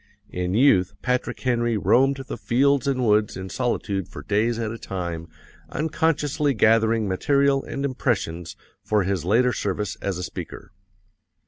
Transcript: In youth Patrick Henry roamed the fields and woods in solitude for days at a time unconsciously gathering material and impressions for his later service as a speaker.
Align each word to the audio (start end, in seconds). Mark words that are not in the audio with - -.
In 0.31 0.55
youth 0.55 0.93
Patrick 1.03 1.39
Henry 1.41 1.77
roamed 1.77 2.23
the 2.27 2.35
fields 2.35 2.87
and 2.87 3.05
woods 3.05 3.37
in 3.37 3.49
solitude 3.49 4.07
for 4.09 4.23
days 4.23 4.57
at 4.57 4.71
a 4.71 4.79
time 4.79 5.27
unconsciously 5.69 6.55
gathering 6.55 7.07
material 7.07 7.63
and 7.65 7.85
impressions 7.85 8.55
for 8.83 9.03
his 9.03 9.25
later 9.25 9.53
service 9.53 9.95
as 10.01 10.17
a 10.17 10.23
speaker. 10.23 10.71